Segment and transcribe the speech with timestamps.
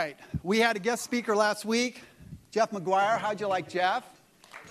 [0.00, 0.16] right.
[0.42, 2.00] We had a guest speaker last week,
[2.50, 3.18] Jeff McGuire.
[3.18, 4.02] How'd you like Jeff?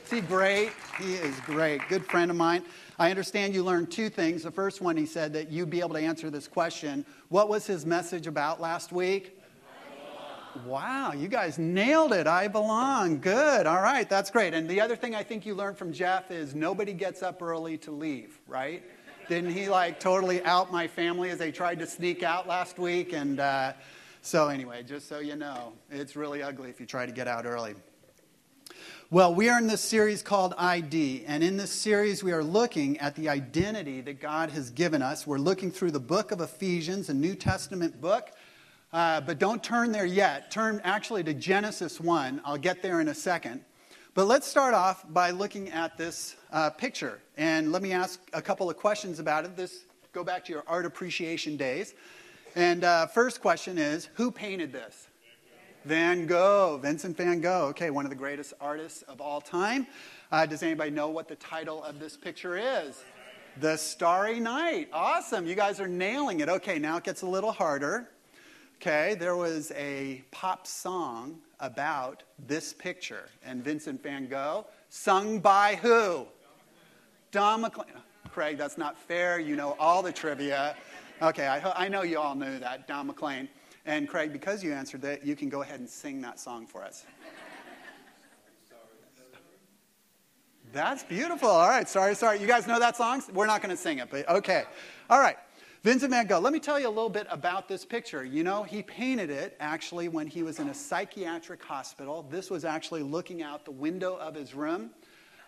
[0.04, 0.72] Is he great?
[0.98, 1.88] He is great.
[1.88, 2.64] Good friend of mine.
[2.98, 4.42] I understand you learned two things.
[4.42, 7.06] The first one, he said that you'd be able to answer this question.
[7.28, 9.40] What was his message about last week?
[10.66, 12.26] Wow, you guys nailed it.
[12.26, 13.20] I belong.
[13.20, 13.68] Good.
[13.68, 14.56] All right, that's great.
[14.56, 17.78] And the other thing I think you learned from Jeff is nobody gets up early
[17.80, 18.82] to leave, right?
[19.28, 23.14] Didn't he like totally out my family as they tried to sneak out last week?
[23.14, 23.74] And uh,
[24.22, 27.46] so, anyway, just so you know, it's really ugly if you try to get out
[27.46, 27.76] early.
[29.12, 33.00] Well, we are in this series called ID, and in this series, we are looking
[33.00, 35.26] at the identity that God has given us.
[35.26, 38.30] We're looking through the book of Ephesians, a New Testament book.
[38.92, 40.52] Uh, but don't turn there yet.
[40.52, 42.42] Turn actually to Genesis 1.
[42.44, 43.64] I'll get there in a second.
[44.16, 47.20] But let's start off by looking at this uh, picture.
[47.38, 49.56] And let me ask a couple of questions about it.
[49.56, 51.94] This go back to your art appreciation days.
[52.56, 55.08] And uh, first question is Who painted this?
[55.86, 57.68] Van Gogh, Vincent van Gogh.
[57.70, 59.88] Okay, one of the greatest artists of all time.
[60.32, 63.02] Uh, does anybody know what the title of this picture is?
[63.60, 64.90] The Starry Night.
[64.92, 65.48] Awesome.
[65.48, 66.50] You guys are nailing it.
[66.50, 68.10] Okay, now it gets a little harder.
[68.82, 75.76] Okay, there was a pop song about this picture and Vincent van Gogh, sung by
[75.76, 76.26] who?
[77.32, 77.88] Don McLean.
[78.32, 79.40] Craig, that's not fair.
[79.40, 80.76] You know all the trivia.
[81.22, 83.50] Okay, I, I know you all knew that, Don McLean.
[83.86, 86.84] And Craig, because you answered that, you can go ahead and sing that song for
[86.84, 87.06] us.
[90.72, 91.50] That's beautiful.
[91.50, 92.40] All right, sorry, sorry.
[92.40, 93.24] You guys know that song?
[93.34, 94.64] We're not going to sing it, but okay.
[95.10, 95.36] All right.
[95.82, 98.24] Vincent van Gogh, let me tell you a little bit about this picture.
[98.24, 102.28] You know, he painted it actually when he was in a psychiatric hospital.
[102.30, 104.92] This was actually looking out the window of his room.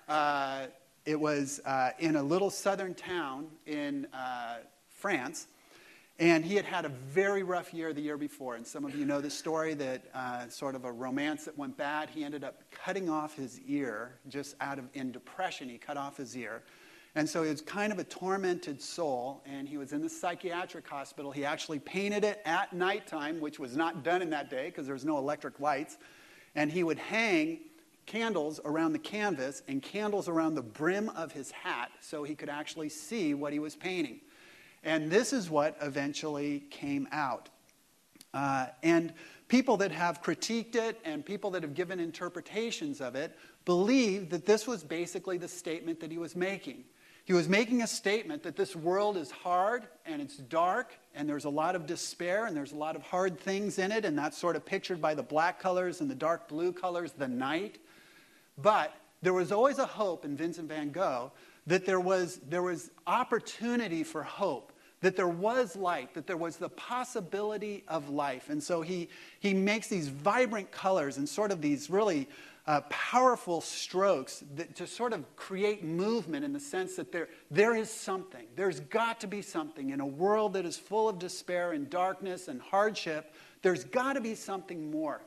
[0.09, 0.67] Uh,
[1.05, 4.57] it was uh, in a little southern town in uh,
[4.89, 5.47] France.
[6.21, 8.53] And he had had a very rough year the year before.
[8.53, 11.75] And some of you know the story that uh, sort of a romance that went
[11.75, 12.11] bad.
[12.11, 16.17] He ended up cutting off his ear, just out of, in depression, he cut off
[16.17, 16.61] his ear.
[17.15, 20.87] And so he was kind of a tormented soul, and he was in the psychiatric
[20.87, 21.31] hospital.
[21.31, 24.93] He actually painted it at nighttime, which was not done in that day because there
[24.93, 25.97] was no electric lights.
[26.53, 27.61] And he would hang
[28.05, 32.49] candles around the canvas and candles around the brim of his hat so he could
[32.49, 34.21] actually see what he was painting.
[34.83, 37.49] And this is what eventually came out.
[38.33, 39.13] Uh, and
[39.47, 44.45] people that have critiqued it and people that have given interpretations of it believe that
[44.45, 46.85] this was basically the statement that he was making.
[47.25, 51.45] He was making a statement that this world is hard and it's dark and there's
[51.45, 54.37] a lot of despair and there's a lot of hard things in it, and that's
[54.37, 57.77] sort of pictured by the black colors and the dark blue colors, the night.
[58.57, 61.31] But there was always a hope in Vincent van Gogh
[61.67, 64.70] that there was, there was opportunity for hope,
[65.01, 68.49] that there was light, that there was the possibility of life.
[68.49, 72.27] And so he, he makes these vibrant colors and sort of these really
[72.67, 77.75] uh, powerful strokes that, to sort of create movement in the sense that there, there
[77.75, 78.45] is something.
[78.55, 79.89] There's got to be something.
[79.89, 83.33] In a world that is full of despair and darkness and hardship,
[83.63, 85.21] there's got to be something more.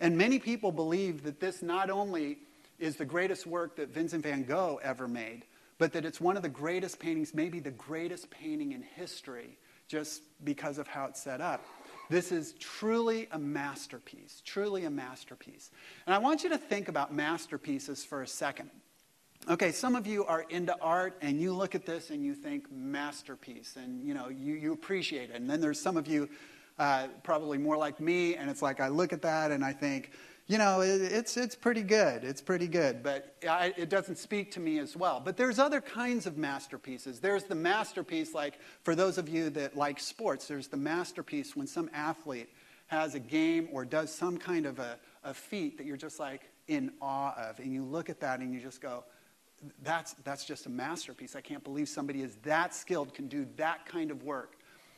[0.00, 2.38] And many people believe that this not only
[2.80, 5.44] is the greatest work that Vincent van Gogh ever made,
[5.80, 9.56] but that it's one of the greatest paintings, maybe the greatest painting in history,
[9.88, 11.64] just because of how it's set up.
[12.10, 15.70] This is truly a masterpiece, truly a masterpiece.
[16.06, 18.68] And I want you to think about masterpieces for a second.
[19.48, 22.70] Okay, some of you are into art and you look at this and you think
[22.70, 25.36] masterpiece and you know you, you appreciate it.
[25.36, 26.28] And then there's some of you
[26.78, 30.10] uh, probably more like me and it's like I look at that and I think,
[30.50, 32.24] you know, it, it's, it's pretty good.
[32.24, 35.22] It's pretty good, but I, it doesn't speak to me as well.
[35.24, 37.20] But there's other kinds of masterpieces.
[37.20, 41.68] There's the masterpiece, like for those of you that like sports, there's the masterpiece when
[41.68, 42.48] some athlete
[42.88, 46.50] has a game or does some kind of a, a feat that you're just like
[46.66, 47.60] in awe of.
[47.60, 49.04] And you look at that and you just go,
[49.84, 51.36] that's, that's just a masterpiece.
[51.36, 54.56] I can't believe somebody is that skilled, can do that kind of work.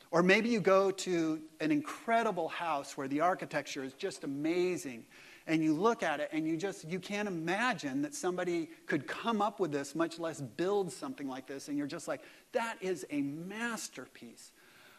[0.09, 5.05] Or maybe you go to an incredible house where the architecture is just amazing
[5.47, 9.41] and you look at it and you just you can't imagine that somebody could come
[9.41, 13.05] up with this much less build something like this and you're just like that is
[13.09, 14.51] a masterpiece.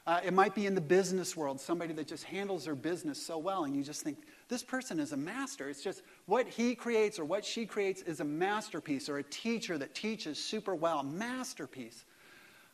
[0.06, 3.38] Uh, it might be in the business world somebody that just handles their business so
[3.38, 4.18] well and you just think
[4.48, 5.70] this person is a master.
[5.70, 9.78] It's just what he creates or what she creates is a masterpiece or a teacher
[9.78, 12.04] that teaches super well masterpiece.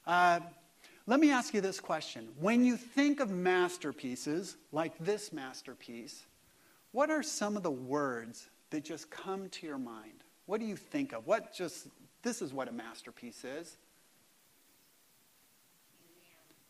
[0.07, 0.41] Uh,
[1.07, 2.29] let me ask you this question.
[2.39, 6.25] When you think of masterpieces like this masterpiece
[6.93, 10.25] what are some of the words that just come to your mind?
[10.47, 11.27] What do you think of?
[11.27, 11.89] What just,
[12.23, 13.77] this is what a masterpiece is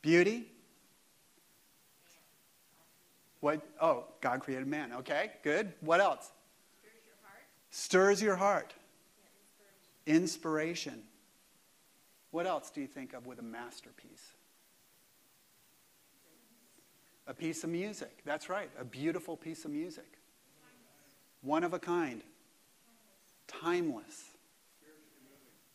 [0.03, 0.47] beauty,
[3.41, 3.63] What?
[3.81, 4.93] Oh, God created man.
[4.93, 5.73] Okay, good.
[5.81, 6.31] What else?
[6.81, 7.45] Stirs your heart.
[7.71, 8.75] Stirs your heart.
[10.07, 10.93] Yeah, inspiration.
[10.93, 11.03] Inspiration.
[12.33, 14.33] What else do you think of with a masterpiece?
[17.27, 18.23] A piece of music.
[18.25, 20.19] That's right, a beautiful piece of music.
[21.43, 22.23] One of a kind.
[23.47, 24.25] Timeless.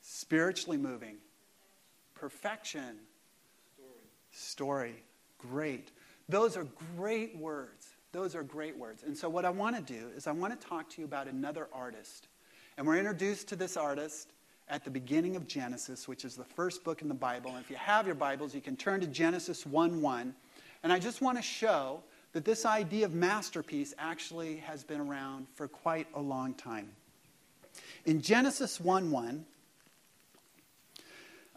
[0.02, 1.18] Spiritually moving.
[2.14, 2.98] Perfection.
[4.32, 5.04] Story.
[5.38, 5.92] Great.
[6.30, 7.88] Those are great words.
[8.12, 9.04] Those are great words.
[9.04, 11.28] And so, what I want to do is, I want to talk to you about
[11.28, 12.28] another artist.
[12.78, 14.32] And we're introduced to this artist
[14.68, 17.52] at the beginning of Genesis, which is the first book in the Bible.
[17.52, 20.36] And if you have your Bibles, you can turn to Genesis 1 1.
[20.86, 22.04] And I just want to show
[22.34, 26.92] that this idea of masterpiece actually has been around for quite a long time.
[28.06, 29.46] In Genesis 1 1,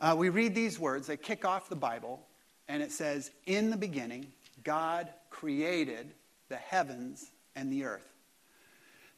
[0.01, 1.09] uh, we read these words.
[1.09, 2.23] They kick off the Bible,
[2.69, 4.33] and it says, In the beginning,
[4.65, 6.15] God created
[6.49, 8.11] the heavens and the earth.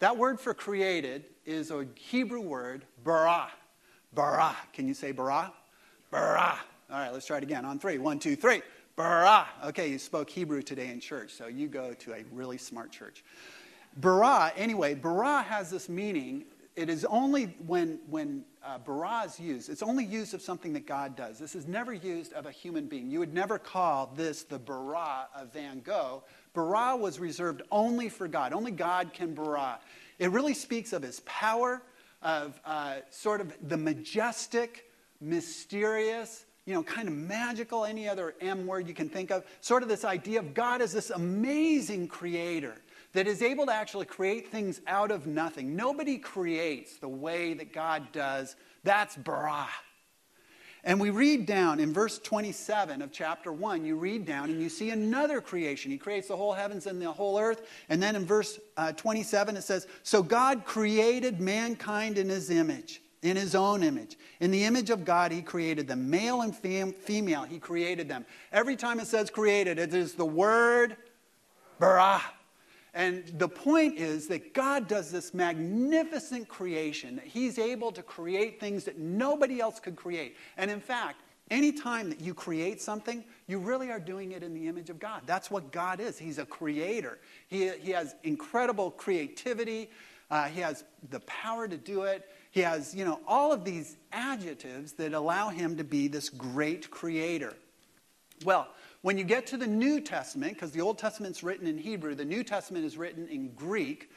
[0.01, 3.49] That word for created is a Hebrew word, bara.
[4.13, 4.57] Bara.
[4.73, 5.53] Can you say bara?
[6.11, 6.59] Bara.
[6.91, 7.65] All right, let's try it again.
[7.65, 7.99] On three.
[7.99, 8.63] One, two, three.
[9.01, 9.49] Bara.
[9.65, 13.25] Okay, you spoke Hebrew today in church, so you go to a really smart church.
[13.97, 16.45] Bara, anyway, bara has this meaning.
[16.77, 20.87] It is only when, when uh, bara is used, it's only used of something that
[20.87, 21.39] God does.
[21.39, 23.11] This is never used of a human being.
[23.11, 26.23] You would never call this the bara of Van Gogh.
[26.53, 28.53] Bara was reserved only for God.
[28.53, 29.79] Only God can bara.
[30.19, 31.81] It really speaks of his power,
[32.21, 34.91] of uh, sort of the majestic,
[35.23, 39.83] mysterious, you know, kind of magical, any other M word you can think of, sort
[39.83, 42.77] of this idea of God as this amazing creator
[43.13, 45.75] that is able to actually create things out of nothing.
[45.75, 48.55] Nobody creates the way that God does.
[48.85, 49.67] That's bara.
[50.85, 54.69] And we read down in verse 27 of chapter 1, you read down and you
[54.69, 55.91] see another creation.
[55.91, 57.69] He creates the whole heavens and the whole earth.
[57.89, 63.03] And then in verse uh, 27, it says, So God created mankind in his image,
[63.23, 64.17] in his own image.
[64.41, 66.09] In the image of God, he created them.
[66.09, 68.25] Male and fem- female, he created them.
[68.53, 70.97] Every time it says created, it is the word
[71.79, 72.23] bara.
[72.93, 78.59] And the point is that God does this magnificent creation, that He's able to create
[78.59, 80.37] things that nobody else could create.
[80.57, 81.21] And in fact,
[81.51, 85.23] anytime that you create something, you really are doing it in the image of God.
[85.25, 86.19] That's what God is.
[86.19, 87.19] He's a creator,
[87.49, 89.91] He, he has incredible creativity,
[90.31, 92.29] uh, He has the power to do it.
[92.51, 96.91] He has, you know, all of these adjectives that allow Him to be this great
[96.91, 97.55] creator.
[98.45, 98.69] Well,
[99.03, 102.25] when you get to the New Testament, because the Old Testament's written in Hebrew, the
[102.25, 104.11] New Testament is written in Greek.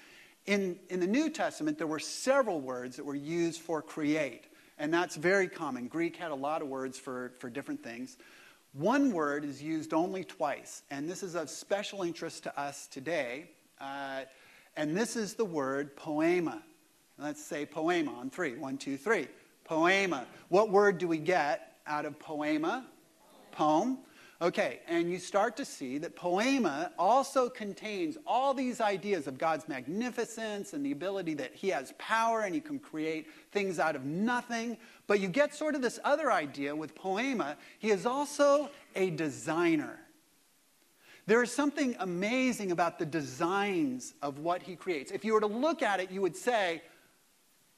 [0.46, 4.46] In, in the New Testament, there were several words that were used for create,
[4.78, 5.88] and that's very common.
[5.88, 8.18] Greek had a lot of words for, for different things.
[8.74, 13.52] One word is used only twice, and this is of special interest to us today,
[13.80, 14.22] uh,
[14.76, 16.62] and this is the word poema.
[17.18, 18.56] Let's say poema on three.
[18.56, 19.28] One, two, three.
[19.64, 20.26] Poema.
[20.50, 22.86] What word do we get out of poema?
[23.52, 24.00] Poem.
[24.42, 29.70] Okay, and you start to see that poema also contains all these ideas of God's
[29.70, 34.04] magnificence and the ability that He has power and He can create things out of
[34.04, 34.76] nothing.
[35.08, 37.56] But you get sort of this other idea with poema.
[37.80, 39.98] He is also a designer.
[41.26, 45.12] There is something amazing about the designs of what He creates.
[45.12, 46.82] If you were to look at it, you would say,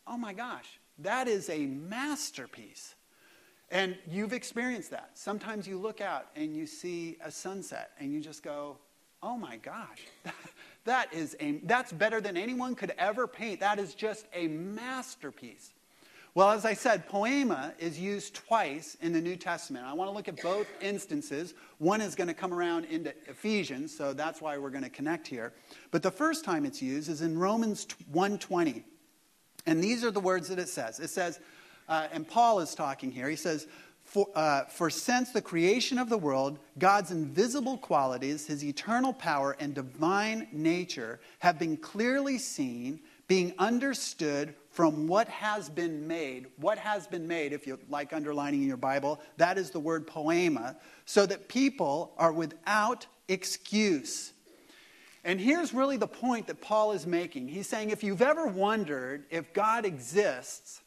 [0.07, 2.95] oh my gosh, that is a masterpiece.
[3.71, 5.11] And you've experienced that.
[5.15, 8.77] Sometimes you look out and you see a sunset and you just go,
[9.23, 10.01] oh my gosh,
[10.85, 13.59] that is a, that's better than anyone could ever paint.
[13.59, 15.71] That is just a masterpiece.
[16.35, 19.85] Well, as I said, poema is used twice in the New Testament.
[19.85, 21.53] I want to look at both instances.
[21.77, 25.27] One is going to come around into Ephesians, so that's why we're going to connect
[25.27, 25.53] here.
[25.91, 28.83] But the first time it's used is in Romans 1:20.
[29.65, 30.99] And these are the words that it says.
[30.99, 31.39] It says,
[31.87, 33.29] uh, and Paul is talking here.
[33.29, 33.67] He says,
[34.03, 39.57] for, uh, for since the creation of the world, God's invisible qualities, his eternal power,
[39.59, 46.45] and divine nature have been clearly seen, being understood from what has been made.
[46.57, 50.05] What has been made, if you like underlining in your Bible, that is the word
[50.05, 54.33] poema, so that people are without excuse.
[55.25, 57.47] And here's really the point that Paul is making.
[57.47, 60.81] He's saying if you've ever wondered if God exists,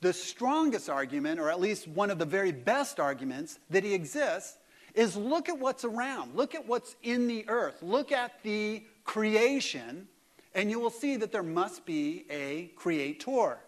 [0.00, 4.56] the strongest argument, or at least one of the very best arguments that he exists,
[4.94, 6.36] is look at what's around.
[6.36, 7.82] Look at what's in the earth.
[7.82, 10.06] Look at the creation,
[10.54, 13.58] and you will see that there must be a creator.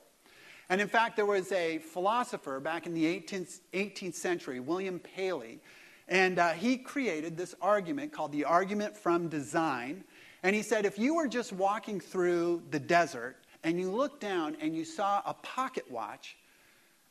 [0.68, 5.60] And in fact, there was a philosopher back in the 18th, 18th century, William Paley,
[6.08, 10.04] And uh, he created this argument called the argument from design.
[10.42, 14.56] And he said if you were just walking through the desert and you looked down
[14.60, 16.36] and you saw a pocket watch,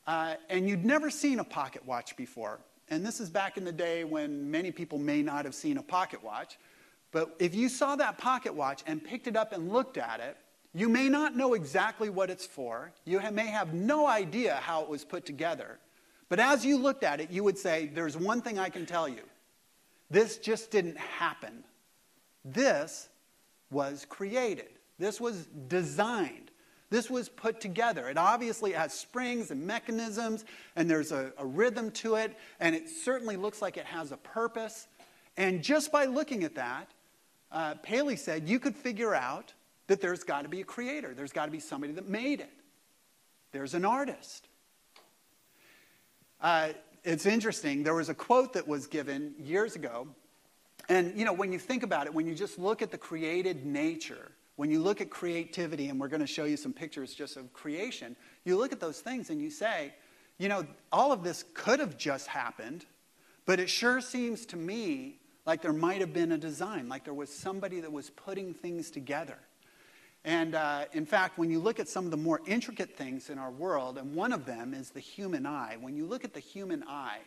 [0.05, 2.59] uh, and you'd never seen a pocket watch before,
[2.89, 5.81] and this is back in the day when many people may not have seen a
[5.81, 6.59] pocket watch,
[7.11, 10.37] but if you saw that pocket watch and picked it up and looked at it,
[10.75, 12.91] you may not know exactly what it's for.
[13.05, 15.79] You may have no idea how it was put together.
[16.29, 19.07] But as you looked at it, you would say, There's one thing I can tell
[19.07, 19.23] you.
[20.09, 21.63] This just didn't happen.
[22.45, 23.09] This
[23.71, 26.51] was created, this was designed.
[26.89, 28.07] This was put together.
[28.07, 32.87] It obviously has springs and mechanisms, and there's a, a, rhythm to it, and it
[32.87, 34.87] certainly looks like it has a purpose.
[35.35, 36.91] And just by looking at that,
[37.51, 39.53] uh, Paley said you could figure out
[39.87, 41.15] that there's got to be a creator.
[41.15, 42.53] There's got to be somebody that made it.
[43.51, 44.47] There's an artist.
[46.43, 46.73] Uh,
[47.05, 47.83] it's interesting.
[47.83, 50.07] There was a quote that was given years ago.
[50.89, 53.65] And, you know, when you think about it, when you just look at the created
[53.65, 57.37] nature, when you look at creativity, and we're going to show you some pictures just
[57.37, 59.93] of creation, you look at those things and you say,
[60.37, 62.85] you know, all of this could have just happened,
[63.45, 67.13] but it sure seems to me like there might have been a design, like there
[67.13, 69.37] was somebody that was putting things together.
[70.25, 73.37] And uh, in fact, when you look at some of the more intricate things in
[73.37, 76.39] our world, and one of them is the human eye, when you look at the
[76.39, 77.19] human eye,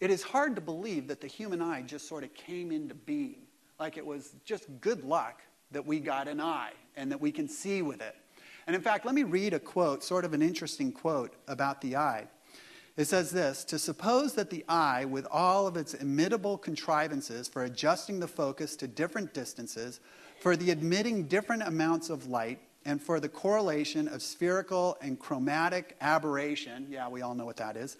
[0.00, 3.46] it is hard to believe that the human eye just sort of came into being.
[3.80, 5.40] Like it was just good luck
[5.70, 8.14] that we got an eye and that we can see with it.
[8.66, 11.96] And in fact, let me read a quote, sort of an interesting quote about the
[11.96, 12.26] eye.
[12.96, 17.64] It says this To suppose that the eye, with all of its imitable contrivances for
[17.64, 20.00] adjusting the focus to different distances,
[20.46, 25.96] for the admitting different amounts of light and for the correlation of spherical and chromatic
[26.00, 27.96] aberration, yeah, we all know what that is,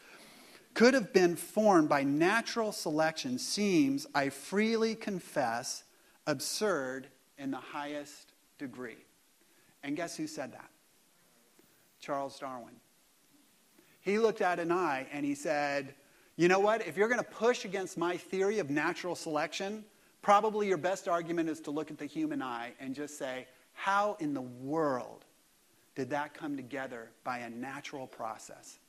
[0.72, 5.82] could have been formed by natural selection seems, I freely confess,
[6.28, 9.04] absurd in the highest degree.
[9.82, 10.70] And guess who said that?
[12.00, 12.76] Charles Darwin.
[14.02, 15.96] He looked at an eye and he said,
[16.36, 16.86] You know what?
[16.86, 19.84] If you're going to push against my theory of natural selection,
[20.26, 24.16] Probably your best argument is to look at the human eye and just say, how
[24.18, 25.24] in the world
[25.94, 28.80] did that come together by a natural process?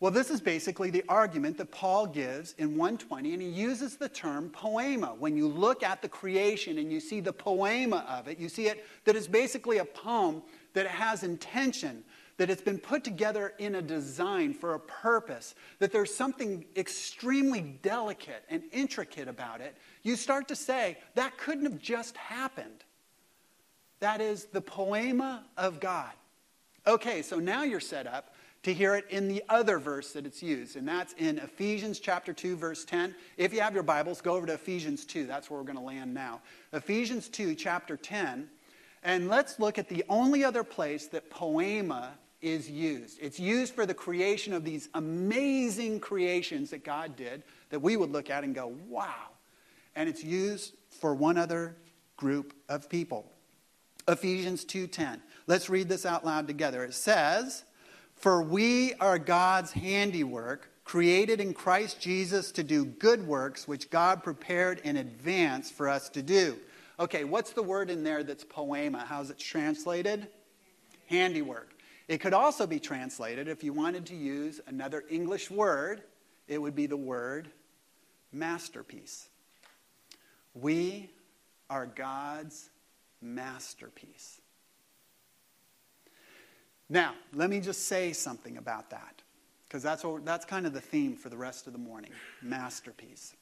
[0.00, 4.10] Well, this is basically the argument that Paul gives in 120, and he uses the
[4.10, 5.14] term poema.
[5.18, 8.66] When you look at the creation and you see the poema of it, you see
[8.66, 10.42] it that it's basically a poem
[10.74, 12.04] that has intention,
[12.36, 17.60] that it's been put together in a design for a purpose, that there's something extremely
[17.60, 22.84] delicate and intricate about it, you start to say, that couldn't have just happened.
[24.00, 26.10] That is the poema of God.
[26.86, 30.42] Okay, so now you're set up to hear it in the other verse that it's
[30.42, 33.14] used, and that's in Ephesians chapter 2, verse 10.
[33.36, 35.26] If you have your Bibles, go over to Ephesians 2.
[35.26, 36.40] That's where we're going to land now.
[36.72, 38.48] Ephesians 2, chapter 10.
[39.02, 42.14] And let's look at the only other place that poema
[42.44, 43.18] is used.
[43.20, 48.10] It's used for the creation of these amazing creations that God did that we would
[48.12, 49.30] look at and go, wow.
[49.96, 51.76] And it's used for one other
[52.16, 53.30] group of people.
[54.06, 55.22] Ephesians 2:10.
[55.46, 56.84] Let's read this out loud together.
[56.84, 57.64] It says,
[58.14, 64.22] "For we are God's handiwork, created in Christ Jesus to do good works which God
[64.22, 66.60] prepared in advance for us to do."
[67.00, 69.04] Okay, what's the word in there that's poema?
[69.06, 70.28] How's it translated?
[71.06, 71.73] Handiwork.
[72.06, 76.02] It could also be translated, if you wanted to use another English word,
[76.46, 77.48] it would be the word
[78.30, 79.28] masterpiece.
[80.52, 81.10] We
[81.70, 82.68] are God's
[83.22, 84.40] masterpiece.
[86.90, 89.22] Now, let me just say something about that,
[89.66, 92.10] because that's, that's kind of the theme for the rest of the morning
[92.42, 93.34] masterpiece.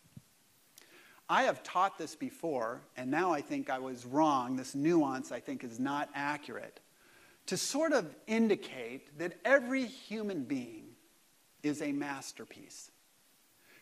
[1.28, 4.54] I have taught this before, and now I think I was wrong.
[4.54, 6.78] This nuance, I think, is not accurate
[7.46, 10.84] to sort of indicate that every human being
[11.62, 12.90] is a masterpiece,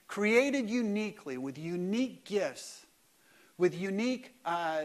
[0.07, 2.87] created uniquely with unique gifts,
[3.59, 4.83] with unique uh,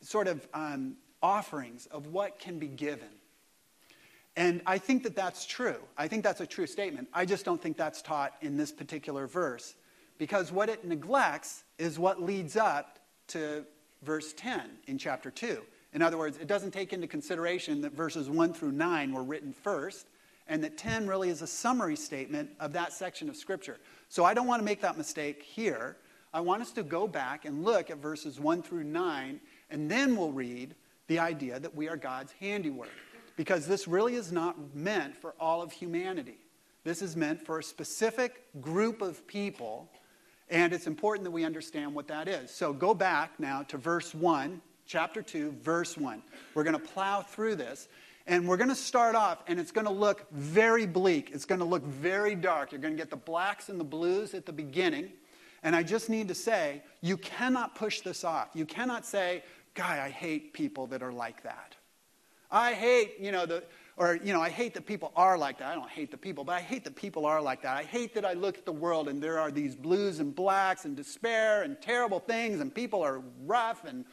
[0.00, 3.08] sort of um, offerings of what can be given.
[4.36, 5.78] And I think that that's true.
[5.96, 7.08] I think that's a true statement.
[7.14, 9.74] I just don't think that's taught in this particular verse
[10.18, 13.64] because what it neglects is what leads up to
[14.02, 15.62] verse 10 in chapter 2.
[15.96, 19.54] In other words, it doesn't take into consideration that verses 1 through 9 were written
[19.54, 20.08] first,
[20.46, 23.78] and that 10 really is a summary statement of that section of Scripture.
[24.10, 25.96] So I don't want to make that mistake here.
[26.34, 30.16] I want us to go back and look at verses 1 through 9, and then
[30.16, 30.74] we'll read
[31.06, 32.90] the idea that we are God's handiwork.
[33.38, 36.36] Because this really is not meant for all of humanity.
[36.84, 39.90] This is meant for a specific group of people,
[40.50, 42.50] and it's important that we understand what that is.
[42.50, 46.22] So go back now to verse 1, chapter 2, verse 1.
[46.54, 47.88] We're going to plow through this,
[48.26, 51.30] and we're going to start off, and it's going to look very bleak.
[51.32, 52.72] It's going to look very dark.
[52.72, 55.12] You're going to get the blacks and the blues at the beginning.
[55.62, 58.50] And I just need to say, you cannot push this off.
[58.54, 59.42] You cannot say,
[59.74, 61.74] Guy, I hate people that are like that.
[62.50, 63.62] I hate, you know, the,
[63.98, 65.68] or, you know, I hate that people are like that.
[65.68, 67.76] I don't hate the people, but I hate that people are like that.
[67.76, 70.86] I hate that I look at the world and there are these blues and blacks
[70.86, 74.06] and despair and terrible things and people are rough and,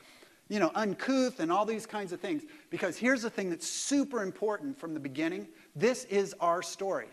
[0.53, 2.43] you know, uncouth and all these kinds of things.
[2.69, 7.07] Because here's the thing that's super important from the beginning this is our story.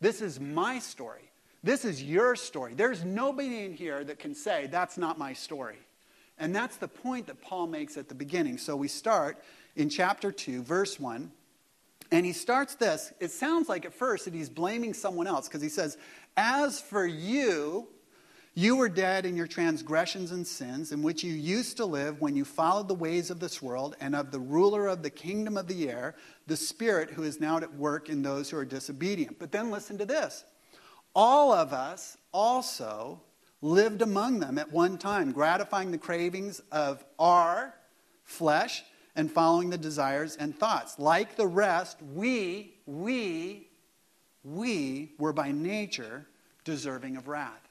[0.00, 1.30] This is my story.
[1.62, 2.72] This is your story.
[2.72, 5.76] There's nobody in here that can say, that's not my story.
[6.38, 8.56] And that's the point that Paul makes at the beginning.
[8.56, 9.42] So we start
[9.74, 11.30] in chapter 2, verse 1.
[12.12, 13.12] And he starts this.
[13.20, 15.98] It sounds like at first that he's blaming someone else because he says,
[16.34, 17.88] As for you,
[18.58, 22.34] you were dead in your transgressions and sins, in which you used to live when
[22.34, 25.66] you followed the ways of this world and of the ruler of the kingdom of
[25.66, 26.14] the air,
[26.46, 29.38] the Spirit who is now at work in those who are disobedient.
[29.38, 30.46] But then listen to this
[31.14, 33.20] all of us also
[33.60, 37.74] lived among them at one time, gratifying the cravings of our
[38.24, 38.84] flesh
[39.16, 40.98] and following the desires and thoughts.
[40.98, 43.68] Like the rest, we, we,
[44.42, 46.26] we were by nature
[46.64, 47.65] deserving of wrath.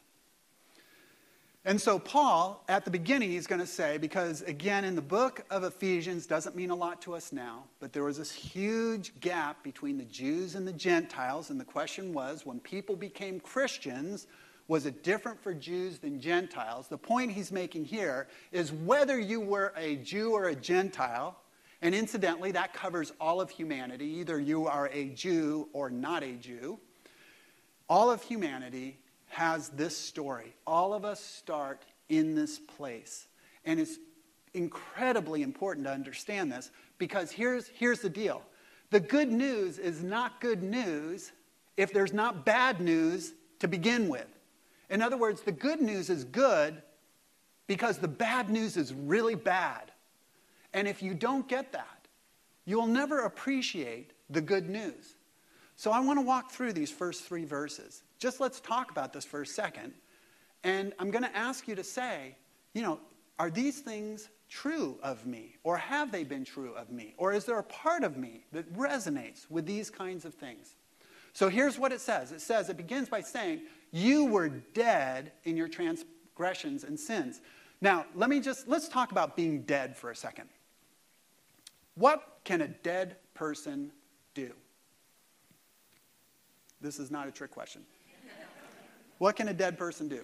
[1.67, 5.43] And so, Paul, at the beginning, he's going to say, because again, in the book
[5.50, 9.63] of Ephesians doesn't mean a lot to us now, but there was this huge gap
[9.63, 11.50] between the Jews and the Gentiles.
[11.50, 14.27] And the question was when people became Christians,
[14.67, 16.88] was it different for Jews than Gentiles?
[16.88, 21.36] The point he's making here is whether you were a Jew or a Gentile,
[21.81, 24.05] and incidentally, that covers all of humanity.
[24.05, 26.79] Either you are a Jew or not a Jew.
[27.89, 29.00] All of humanity
[29.35, 30.55] has this story.
[30.65, 33.27] All of us start in this place.
[33.65, 33.97] And it's
[34.53, 38.43] incredibly important to understand this because here's, here's the deal
[38.91, 41.33] the good news is not good news
[41.75, 44.27] if there's not bad news to begin with.
[44.89, 46.81] In other words, the good news is good
[47.67, 49.91] because the bad news is really bad.
[50.74, 52.07] And if you don't get that,
[52.63, 55.14] you'll never appreciate the good news.
[55.75, 58.03] So I want to walk through these first three verses.
[58.18, 59.94] Just let's talk about this for a second.
[60.64, 62.35] And I'm going to ask you to say,
[62.74, 63.00] you know,
[63.38, 65.57] are these things true of me?
[65.64, 67.14] Or have they been true of me?
[67.18, 70.75] Or is there a part of me that resonates with these kinds of things?
[71.33, 73.61] So here's what it says it says, it begins by saying,
[73.92, 77.42] You were dead in your transgressions and sins.
[77.81, 80.48] Now, let me just, let's talk about being dead for a second.
[81.96, 83.92] What can a dead person
[84.33, 84.53] do?
[86.85, 87.81] This is not a trick question.
[89.17, 90.21] What can a dead person do?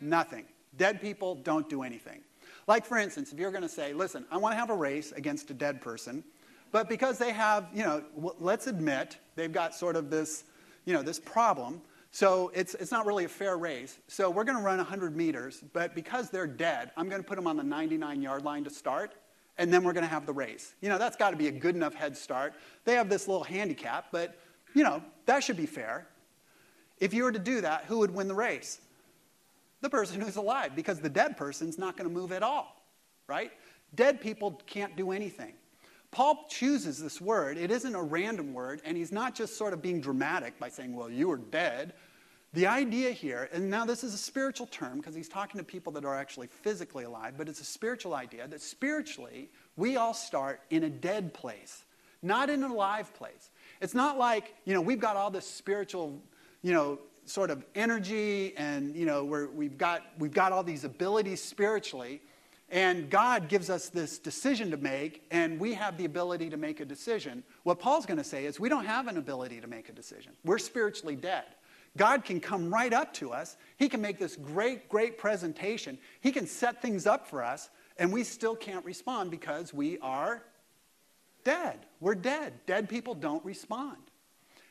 [0.00, 0.44] Nothing.
[0.76, 2.20] Dead people don't do anything.
[2.68, 5.10] Like, for instance, if you're going to say, listen, I want to have a race
[5.10, 6.22] against a dead person,
[6.70, 8.04] but because they have, you know,
[8.38, 10.44] let's admit they've got sort of this,
[10.84, 11.82] you know, this problem.
[12.12, 13.98] So it's, it's not really a fair race.
[14.06, 17.36] So we're going to run 100 meters, but because they're dead, I'm going to put
[17.36, 19.14] them on the 99 yard line to start,
[19.58, 20.74] and then we're going to have the race.
[20.80, 22.54] You know, that's got to be a good enough head start.
[22.84, 24.38] They have this little handicap, but,
[24.74, 26.06] you know, that should be fair.
[26.98, 28.80] If you were to do that, who would win the race?
[29.80, 32.80] The person who's alive, because the dead person's not going to move at all,
[33.26, 33.50] right?
[33.94, 35.54] Dead people can't do anything.
[36.12, 37.56] Paul chooses this word.
[37.56, 40.94] It isn't a random word, and he's not just sort of being dramatic by saying,
[40.94, 41.94] well, you were dead.
[42.52, 45.90] The idea here, and now this is a spiritual term because he's talking to people
[45.94, 50.60] that are actually physically alive, but it's a spiritual idea that spiritually, we all start
[50.68, 51.84] in a dead place,
[52.22, 53.50] not in a live place.
[53.82, 56.22] It's not like, you know, we've got all this spiritual
[56.62, 60.84] you know, sort of energy and, you know, we we've, got, we've got all these
[60.84, 62.22] abilities spiritually.
[62.70, 66.80] And God gives us this decision to make, and we have the ability to make
[66.80, 67.44] a decision.
[67.64, 70.32] What Paul's going to say is we don't have an ability to make a decision.
[70.42, 71.44] We're spiritually dead.
[71.98, 73.58] God can come right up to us.
[73.76, 75.98] He can make this great, great presentation.
[76.22, 77.68] He can set things up for us,
[77.98, 80.42] and we still can't respond because we are
[81.44, 81.78] dead.
[82.00, 82.52] We're dead.
[82.66, 83.98] Dead people don't respond.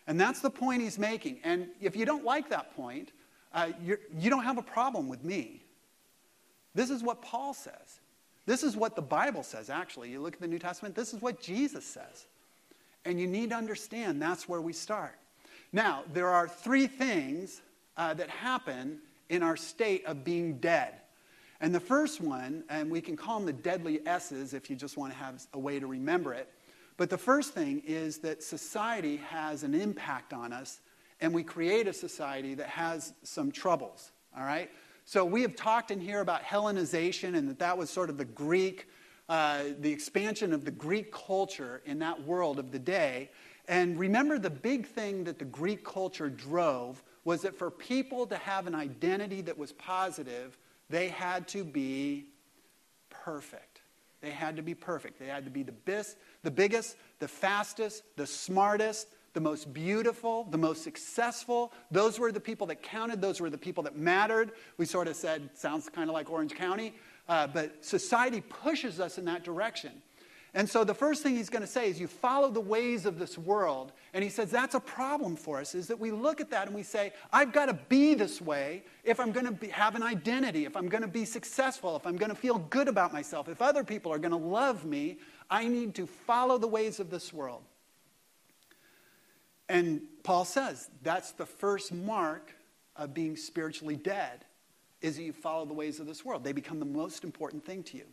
[0.08, 1.40] And that's the point he's making.
[1.44, 3.12] And if you don't like that point,
[3.54, 5.64] uh, you don't have a problem with me.
[6.74, 8.00] This is what Paul says.
[8.46, 10.10] This is what the Bible says, actually.
[10.10, 12.26] You look at the New Testament, this is what Jesus says.
[13.06, 15.18] And you need to understand that's where we start.
[15.74, 17.62] Now, there are three things
[17.98, 20.96] uh, that happen in our state of being dead.
[21.62, 24.98] And the first one, and we can call them the deadly S's if you just
[24.98, 26.50] want to have a way to remember it,
[27.02, 30.82] but the first thing is that society has an impact on us,
[31.20, 34.70] and we create a society that has some troubles, all right?
[35.06, 38.26] So we have talked in here about Hellenization and that that was sort of the
[38.26, 38.88] Greek,
[39.30, 43.32] uh, the expansion of the Greek culture in that world of the day.
[43.68, 48.38] And remember, the big thing that the Greek culture drove was that for people to
[48.38, 50.56] have an identity that was positive,
[50.92, 52.28] they had to be
[53.10, 53.71] perfect.
[54.22, 55.20] They had to be perfect.
[55.20, 60.44] They had to be the best, the biggest, the fastest, the smartest, the most beautiful,
[60.46, 61.74] the most successful.
[61.90, 63.22] Those were the people that counted.
[63.22, 64.52] Those were the people that mattered.
[64.78, 66.94] We sort of said, sounds kind of like Orange County,
[67.28, 69.92] uh, but society pushes us in that direction.
[70.54, 73.18] And so the first thing he's going to say is you follow the ways of
[73.18, 73.94] this world.
[74.14, 76.76] And he says that's a problem for us is that we look at that and
[76.76, 80.04] we say, I've got to be this way if I'm going to be, have an
[80.04, 83.48] identity, if I'm going to be successful, if I'm going to feel good about myself,
[83.48, 87.10] if other people are going to love me, I need to follow the ways of
[87.10, 87.64] this world.
[89.70, 92.54] And Paul says that's the first mark
[92.98, 94.44] of being spiritually dead
[95.00, 96.44] is that you follow the ways of this world.
[96.44, 98.06] They become the most important thing to you.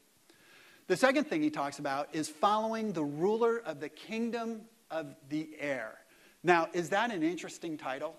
[0.88, 5.50] The second thing he talks about is following the ruler of the kingdom of the
[5.60, 5.98] air.
[6.42, 8.16] Now, is that an interesting title?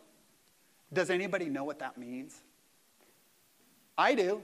[0.93, 2.39] Does anybody know what that means?
[3.97, 4.43] I do,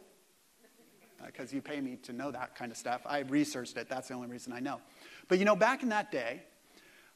[1.24, 3.02] because uh, you pay me to know that kind of stuff.
[3.06, 4.82] I researched it, that's the only reason I know.
[5.28, 6.42] But you know, back in that day,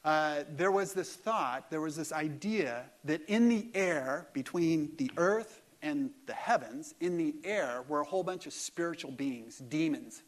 [0.04, 5.10] uh, there was this thought, there was this idea that in the air, between the
[5.16, 10.22] earth and the heavens, in the air were a whole bunch of spiritual beings, demons.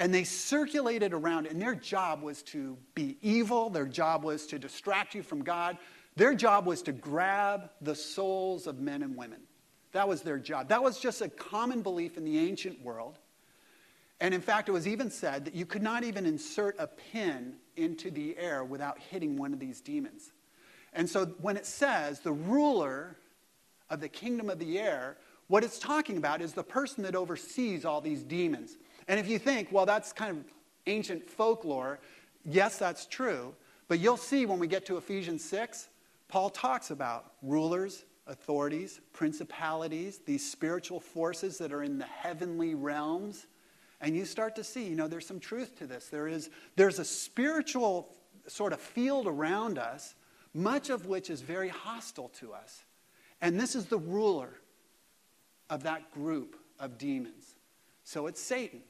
[0.00, 4.58] And they circulated around, and their job was to be evil, their job was to
[4.58, 5.76] distract you from God,
[6.16, 9.42] their job was to grab the souls of men and women.
[9.92, 10.70] That was their job.
[10.70, 13.18] That was just a common belief in the ancient world.
[14.20, 17.56] And in fact, it was even said that you could not even insert a pin
[17.76, 20.32] into the air without hitting one of these demons.
[20.94, 23.18] And so when it says the ruler
[23.90, 27.84] of the kingdom of the air, what it's talking about is the person that oversees
[27.84, 28.76] all these demons.
[29.08, 30.44] And if you think, well, that's kind of
[30.86, 32.00] ancient folklore,
[32.44, 33.54] yes, that's true.
[33.88, 35.88] But you'll see when we get to Ephesians 6,
[36.28, 43.46] Paul talks about rulers, authorities, principalities, these spiritual forces that are in the heavenly realms.
[44.00, 46.06] And you start to see, you know, there's some truth to this.
[46.06, 48.14] There is, there's a spiritual
[48.46, 50.14] sort of field around us,
[50.54, 52.84] much of which is very hostile to us.
[53.40, 54.60] And this is the ruler
[55.68, 57.56] of that group of demons.
[58.04, 58.82] So it's Satan.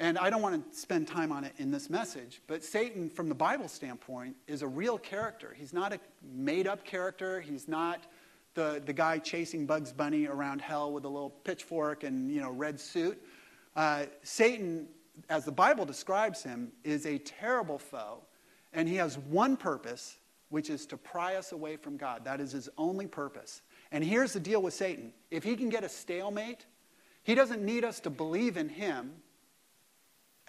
[0.00, 3.28] And I don't want to spend time on it in this message, but Satan, from
[3.28, 5.54] the Bible standpoint, is a real character.
[5.54, 6.00] He's not a
[6.34, 7.38] made up character.
[7.42, 8.06] He's not
[8.54, 12.50] the, the guy chasing Bugs Bunny around hell with a little pitchfork and you know,
[12.50, 13.22] red suit.
[13.76, 14.88] Uh, Satan,
[15.28, 18.22] as the Bible describes him, is a terrible foe,
[18.72, 20.16] and he has one purpose,
[20.48, 22.24] which is to pry us away from God.
[22.24, 23.60] That is his only purpose.
[23.92, 26.64] And here's the deal with Satan if he can get a stalemate,
[27.22, 29.12] he doesn't need us to believe in him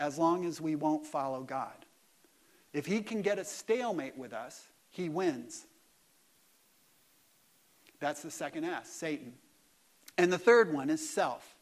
[0.02, 1.86] as long as we won't follow God.
[2.74, 5.68] If he can get a stalemate with us, he wins.
[8.00, 9.34] That's the second S, Satan.
[10.18, 11.56] And the third one is self.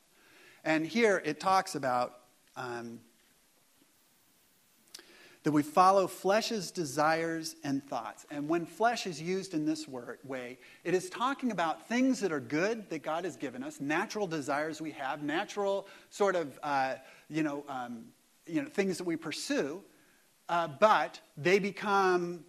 [0.63, 2.19] And here it talks about
[2.55, 3.01] um,
[5.43, 8.25] that we follow flesh's desires and thoughts.
[8.31, 12.31] And when flesh is used in this word, way, it is talking about things that
[12.31, 16.95] are good that God has given us, natural desires we have, natural sort of, uh,
[17.29, 18.05] you, know, um,
[18.49, 19.81] you know, things that we pursue,
[20.47, 22.43] uh, but they become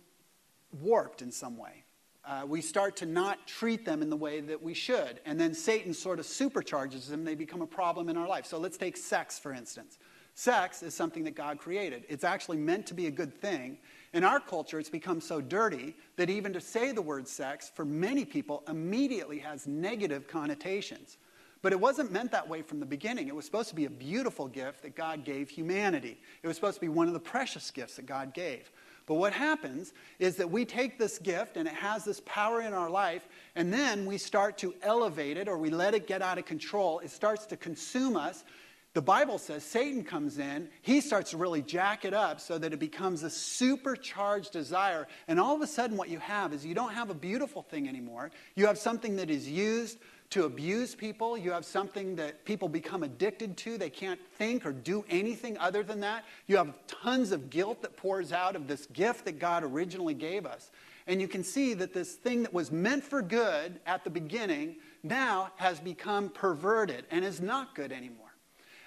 [0.73, 1.85] warped in some way
[2.25, 5.21] uh, we start to not treat them in the way that we should.
[5.25, 7.25] And then Satan sort of supercharges them.
[7.25, 8.47] They become a problem in our life.
[8.47, 9.99] So let's take sex, for instance.
[10.35, 12.05] Sex is something that God created.
[12.09, 13.79] It's actually meant to be a good thing.
[14.13, 17.85] In our culture, it's become so dirty that even to say the word sex, for
[17.85, 21.17] many people, immediately has negative connotations.
[21.63, 23.29] But it wasn't meant that way from the beginning.
[23.29, 26.19] It was supposed to be a beautiful gift that God gave humanity.
[26.43, 28.71] It was supposed to be one of the precious gifts that God gave.
[29.07, 32.73] But what happens is that we take this gift and it has this power in
[32.73, 36.39] our life, and then we start to elevate it or we let it get out
[36.39, 37.01] of control.
[37.01, 38.45] It starts to consume us.
[38.93, 42.73] The Bible says Satan comes in, he starts to really jack it up so that
[42.73, 45.07] it becomes a supercharged desire.
[45.29, 47.89] And all of a sudden, what you have is you don't have a beautiful thing
[47.89, 48.31] anymore.
[48.57, 49.99] You have something that is used
[50.31, 51.37] to abuse people.
[51.37, 53.77] You have something that people become addicted to.
[53.77, 56.25] They can't think or do anything other than that.
[56.47, 60.47] You have tons of guilt that pours out of this gift that God originally gave
[60.47, 60.71] us.
[61.07, 64.77] And you can see that this thing that was meant for good at the beginning
[65.03, 68.33] now has become perverted and is not good anymore.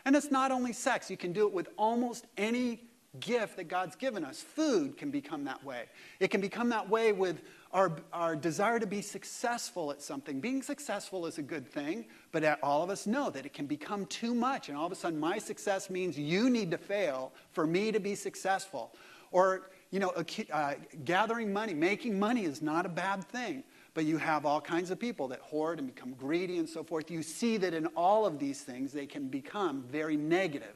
[0.05, 2.83] And it's not only sex, you can do it with almost any
[3.19, 4.41] gift that God's given us.
[4.41, 5.85] Food can become that way.
[6.19, 7.41] It can become that way with
[7.73, 10.39] our, our desire to be successful at something.
[10.39, 14.05] Being successful is a good thing, but all of us know that it can become
[14.05, 14.69] too much.
[14.69, 17.99] And all of a sudden, my success means you need to fail for me to
[17.99, 18.93] be successful.
[19.31, 20.13] Or, you know,
[20.51, 23.63] uh, gathering money, making money is not a bad thing.
[23.95, 27.11] But you have all kinds of people that hoard and become greedy and so forth.
[27.11, 30.75] You see that in all of these things, they can become very negative.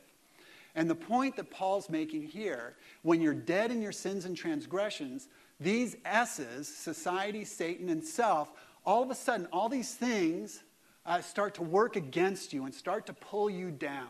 [0.76, 5.30] And the point that Paul's making here, when you're dead in your sins and transgressions,
[5.60, 8.52] these S's, society, Satan, and self,
[8.86, 10.64] all of a sudden, all these things
[11.06, 14.10] uh, start to work against you and start to pull you down.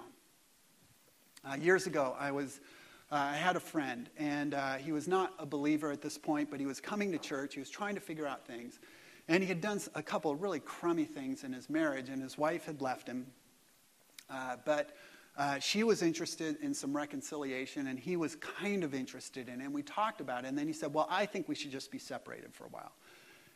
[1.46, 2.60] Uh, years ago, I was.
[3.10, 6.52] Uh, I had a friend, and uh, he was not a believer at this point,
[6.52, 7.54] but he was coming to church.
[7.54, 8.80] He was trying to figure out things.
[9.30, 12.38] And he had done a couple of really crummy things in his marriage, and his
[12.38, 13.28] wife had left him.
[14.30, 14.98] Uh, but
[15.38, 19.66] uh, she was interested in some reconciliation, and he was kind of interested in it.
[19.66, 20.48] And we talked about it.
[20.48, 22.92] And then he said, Well, I think we should just be separated for a while.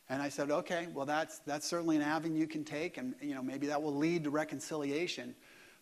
[0.07, 3.33] And I said, Okay, well, that's, that's certainly an avenue you can take, and you
[3.33, 5.33] know, maybe that will lead to reconciliation.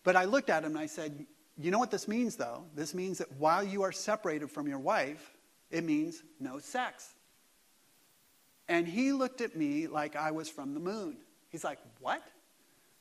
[0.02, 1.26] But I looked at him and I said,
[1.58, 2.64] You know what this means, though?
[2.74, 5.32] This means that while you are separated from your wife,
[5.70, 7.12] it means no sex.
[8.68, 11.18] And he looked at me like I was from the moon.
[11.50, 12.22] He's like, What?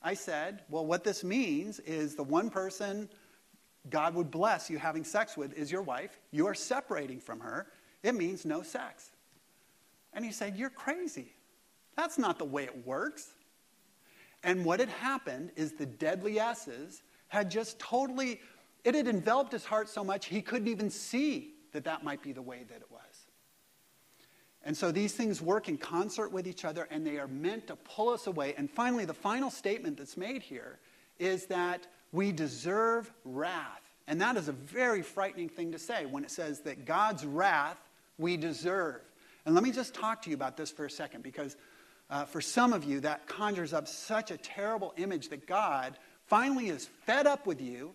[0.01, 3.09] I said, Well, what this means is the one person
[3.89, 6.19] God would bless you having sex with is your wife.
[6.31, 7.67] You are separating from her.
[8.03, 9.11] It means no sex.
[10.13, 11.33] And he said, You're crazy.
[11.95, 13.33] That's not the way it works.
[14.43, 18.39] And what had happened is the deadly S's had just totally,
[18.83, 22.31] it had enveloped his heart so much he couldn't even see that that might be
[22.31, 23.01] the way that it was.
[24.63, 27.75] And so these things work in concert with each other and they are meant to
[27.75, 28.53] pull us away.
[28.57, 30.79] And finally, the final statement that's made here
[31.17, 33.81] is that we deserve wrath.
[34.07, 37.77] And that is a very frightening thing to say when it says that God's wrath
[38.17, 39.01] we deserve.
[39.45, 41.55] And let me just talk to you about this for a second because
[42.09, 46.69] uh, for some of you, that conjures up such a terrible image that God finally
[46.69, 47.93] is fed up with you.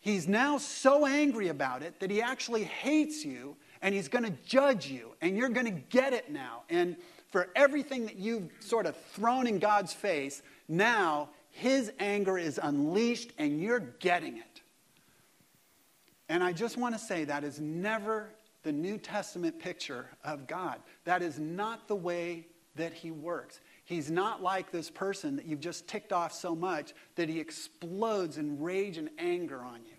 [0.00, 4.34] He's now so angry about it that he actually hates you and he's going to
[4.44, 6.62] judge you, and you're going to get it now.
[6.68, 6.96] And
[7.30, 13.32] for everything that you've sort of thrown in God's face, now his anger is unleashed,
[13.38, 14.62] and you're getting it.
[16.28, 18.30] And I just want to say that is never
[18.62, 20.80] the New Testament picture of God.
[21.04, 23.60] That is not the way that he works.
[23.84, 28.38] He's not like this person that you've just ticked off so much that he explodes
[28.38, 29.97] in rage and anger on you.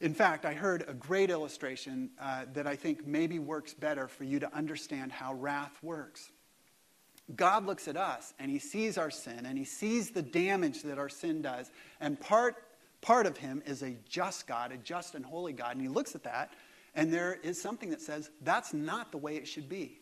[0.00, 4.24] In fact, I heard a great illustration uh, that I think maybe works better for
[4.24, 6.30] you to understand how wrath works.
[7.36, 10.98] God looks at us and he sees our sin and he sees the damage that
[10.98, 11.70] our sin does.
[12.00, 12.56] And part,
[13.00, 15.72] part of him is a just God, a just and holy God.
[15.72, 16.52] And he looks at that
[16.94, 20.00] and there is something that says that's not the way it should be.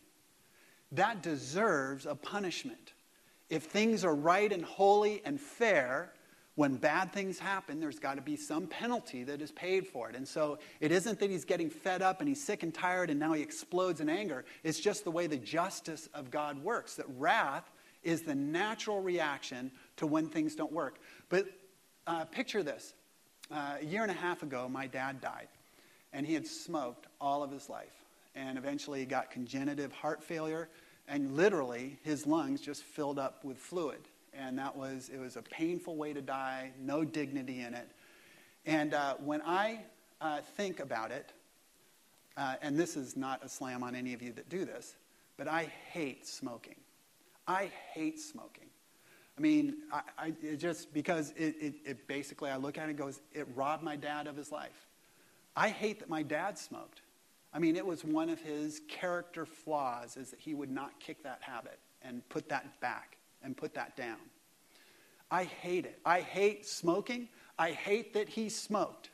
[0.91, 2.93] That deserves a punishment.
[3.49, 6.13] If things are right and holy and fair,
[6.55, 10.15] when bad things happen, there's got to be some penalty that is paid for it.
[10.15, 13.19] And so it isn't that he's getting fed up and he's sick and tired and
[13.19, 14.45] now he explodes in anger.
[14.63, 17.71] It's just the way the justice of God works, that wrath
[18.03, 20.99] is the natural reaction to when things don't work.
[21.29, 21.47] But
[22.05, 22.93] uh, picture this
[23.51, 25.47] uh, a year and a half ago, my dad died,
[26.11, 28.03] and he had smoked all of his life.
[28.35, 30.69] And eventually he got congenitive heart failure,
[31.07, 34.01] and literally his lungs just filled up with fluid
[34.37, 37.89] and that was it was a painful way to die, no dignity in it.
[38.65, 39.81] And uh, when I
[40.21, 41.33] uh, think about it,
[42.37, 44.95] uh, and this is not a slam on any of you that do this,
[45.37, 46.75] but I hate smoking.
[47.47, 48.67] I hate smoking.
[49.37, 52.97] I mean, I, I just because it, it, it basically I look at it and
[52.97, 54.87] goes, it robbed my dad of his life.
[55.55, 57.01] I hate that my dad smoked.
[57.53, 61.23] I mean, it was one of his character flaws is that he would not kick
[61.23, 64.17] that habit and put that back and put that down.
[65.29, 65.99] I hate it.
[66.05, 67.29] I hate smoking.
[67.57, 69.09] I hate that he smoked.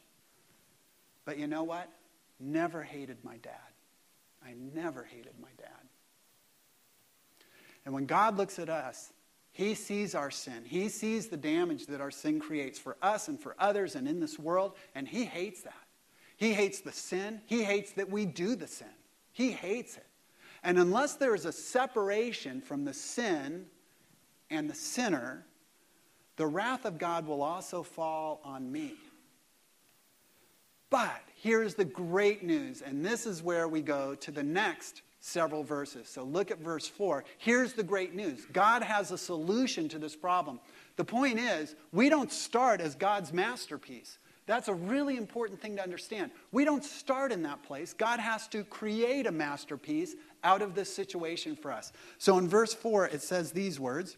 [1.25, 1.89] But you know what?
[2.39, 3.53] Never hated my dad.
[4.45, 5.69] I never hated my dad.
[7.85, 9.11] And when God looks at us,
[9.51, 10.63] he sees our sin.
[10.65, 14.19] He sees the damage that our sin creates for us and for others and in
[14.19, 15.73] this world, and he hates that.
[16.37, 17.41] He hates the sin.
[17.45, 18.87] He hates that we do the sin.
[19.33, 20.05] He hates it.
[20.63, 23.65] And unless there is a separation from the sin
[24.49, 25.45] and the sinner,
[26.35, 28.93] the wrath of God will also fall on me.
[30.89, 35.63] But here's the great news, and this is where we go to the next several
[35.63, 36.07] verses.
[36.07, 37.25] So look at verse 4.
[37.38, 40.59] Here's the great news God has a solution to this problem.
[40.95, 44.17] The point is, we don't start as God's masterpiece.
[44.45, 46.31] That's a really important thing to understand.
[46.51, 47.93] We don't start in that place.
[47.93, 51.91] God has to create a masterpiece out of this situation for us.
[52.17, 54.17] So in verse 4, it says these words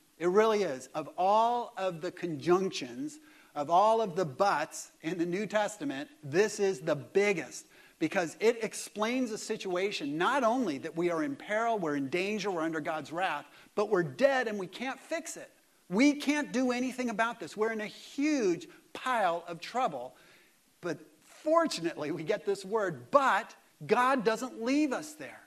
[0.21, 0.87] It really is.
[0.93, 3.17] Of all of the conjunctions,
[3.55, 7.65] of all of the buts in the New Testament, this is the biggest
[7.97, 12.51] because it explains a situation not only that we are in peril, we're in danger,
[12.51, 15.49] we're under God's wrath, but we're dead and we can't fix it.
[15.89, 17.57] We can't do anything about this.
[17.57, 20.15] We're in a huge pile of trouble.
[20.81, 23.55] But fortunately, we get this word, but
[23.87, 25.40] God doesn't leave us there.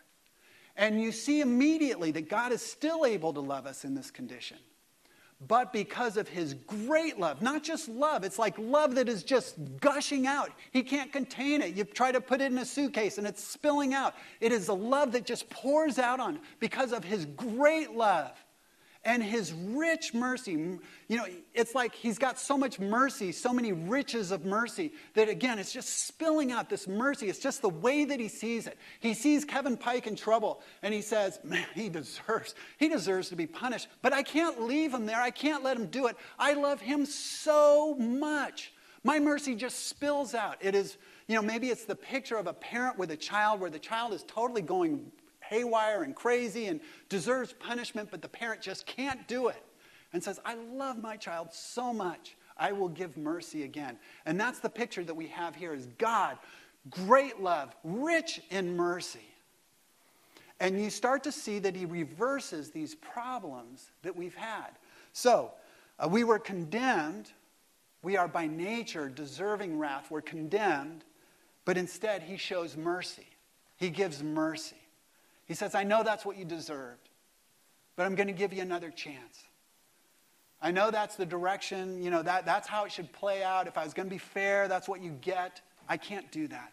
[0.76, 4.58] And you see immediately that God is still able to love us in this condition
[5.46, 7.42] but because of his great love.
[7.42, 10.50] Not just love, it's like love that is just gushing out.
[10.70, 11.74] He can't contain it.
[11.74, 14.14] You try to put it in a suitcase and it's spilling out.
[14.40, 18.43] It is a love that just pours out on because of his great love
[19.04, 20.52] and his rich mercy.
[20.52, 25.28] You know, it's like he's got so much mercy, so many riches of mercy, that
[25.28, 27.28] again, it's just spilling out this mercy.
[27.28, 28.78] It's just the way that he sees it.
[29.00, 33.36] He sees Kevin Pike in trouble and he says, Man, he deserves, he deserves to
[33.36, 35.20] be punished, but I can't leave him there.
[35.20, 36.16] I can't let him do it.
[36.38, 38.72] I love him so much.
[39.02, 40.56] My mercy just spills out.
[40.62, 40.96] It is,
[41.28, 44.14] you know, maybe it's the picture of a parent with a child where the child
[44.14, 45.12] is totally going
[45.48, 49.62] haywire and crazy and deserves punishment, but the parent just can't do it
[50.12, 53.98] and says, I love my child so much, I will give mercy again.
[54.26, 56.38] And that's the picture that we have here is God,
[56.88, 59.28] great love, rich in mercy.
[60.60, 64.70] And you start to see that he reverses these problems that we've had.
[65.12, 65.52] So,
[65.98, 67.32] uh, we were condemned.
[68.02, 70.10] We are by nature deserving wrath.
[70.10, 71.04] We're condemned.
[71.64, 73.26] But instead, he shows mercy.
[73.76, 74.76] He gives mercy.
[75.46, 77.08] He says, I know that's what you deserved,
[77.96, 79.44] but I'm going to give you another chance.
[80.60, 83.66] I know that's the direction, you know, that, that's how it should play out.
[83.66, 85.60] If I was going to be fair, that's what you get.
[85.88, 86.72] I can't do that.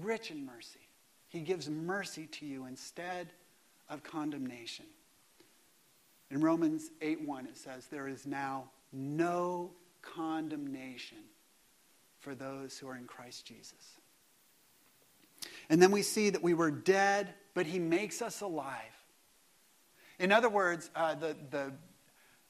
[0.00, 0.78] Rich in mercy.
[1.28, 3.32] He gives mercy to you instead
[3.88, 4.86] of condemnation.
[6.30, 9.70] In Romans 8 1, it says, There is now no
[10.02, 11.18] condemnation
[12.20, 13.95] for those who are in Christ Jesus.
[15.68, 18.82] And then we see that we were dead, but he makes us alive.
[20.18, 21.72] In other words, uh, the, the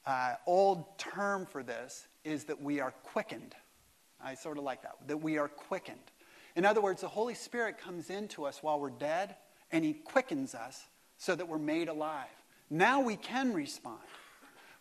[0.05, 3.55] uh, old term for this is that we are quickened.
[4.23, 5.99] I sort of like that, that we are quickened.
[6.55, 9.35] In other words, the Holy Spirit comes into us while we're dead,
[9.71, 12.25] and he quickens us so that we're made alive.
[12.69, 13.99] Now we can respond.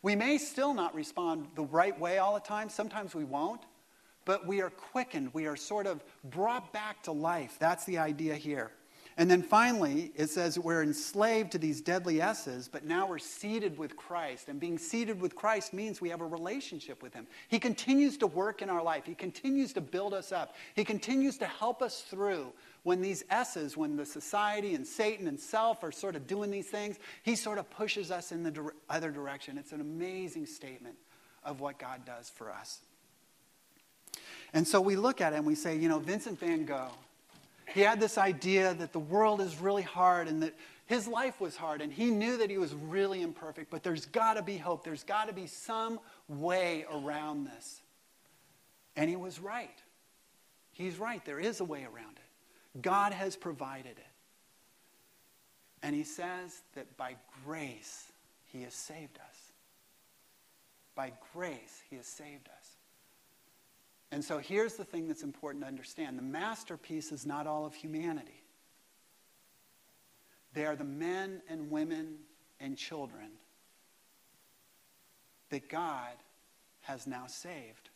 [0.02, 2.68] We may still not respond the right way all the time.
[2.68, 3.62] Sometimes we won't
[4.27, 5.31] but we are quickened.
[5.33, 7.57] We are sort of brought back to life.
[7.59, 8.73] That's the idea here.
[9.19, 13.79] And then finally, it says we're enslaved to these deadly S's, but now we're seated
[13.79, 14.51] with Christ.
[14.51, 17.27] And being seated with Christ means we have a relationship with Him.
[17.49, 21.39] He continues to work in our life, He continues to build us up, He continues
[21.39, 25.93] to help us through when these S's, when the society and Satan and self are
[25.93, 29.57] sort of doing these things, He sort of pushes us in the other direction.
[29.57, 30.97] It's an amazing statement
[31.43, 32.81] of what God does for us.
[34.52, 36.90] And so we look at it and we say, you know, Vincent van Gogh,
[37.68, 40.55] he had this idea that the world is really hard and that
[40.87, 44.35] his life was hard and he knew that he was really imperfect, but there's got
[44.35, 44.85] to be hope.
[44.85, 45.98] There's got to be some
[46.29, 47.81] way around this.
[48.96, 49.79] And he was right.
[50.72, 51.24] He's right.
[51.24, 52.83] There is a way around it.
[52.83, 54.07] God has provided it.
[55.83, 58.12] And he says that by grace,
[58.52, 59.52] he has saved us.
[60.94, 62.65] By grace, he has saved us.
[64.12, 67.75] And so here's the thing that's important to understand the masterpiece is not all of
[67.75, 68.42] humanity,
[70.53, 72.16] they are the men and women
[72.61, 73.31] and children
[75.51, 76.12] that God
[76.83, 77.91] has now saved